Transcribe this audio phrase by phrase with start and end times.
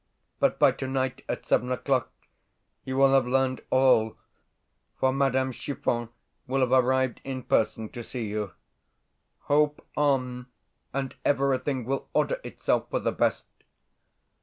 [0.39, 2.11] But by tonight, at seven o'clock,
[2.85, 4.17] you will have learned all,
[4.99, 6.09] for Madame Chiffon
[6.47, 8.51] will have arrived in person to see you.
[9.41, 10.47] Hope on,
[10.91, 13.45] and everything will order itself for the best.